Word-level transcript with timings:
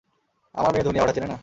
আমার 0.55 0.71
মেয়ে 0.73 0.85
ধনিয়া 0.85 1.03
বাটা 1.03 1.13
চেনে 1.13 1.27
না? 1.27 1.37